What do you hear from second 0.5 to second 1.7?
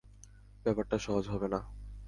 ব্যাপারটা সহজ হবে না।